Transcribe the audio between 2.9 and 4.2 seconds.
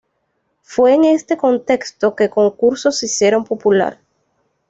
se hicieron popular.